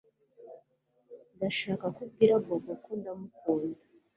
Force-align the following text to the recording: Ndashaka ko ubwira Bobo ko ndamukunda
Ndashaka 1.35 1.85
ko 1.95 1.99
ubwira 2.05 2.33
Bobo 2.43 2.73
ko 2.83 2.91
ndamukunda 2.99 3.81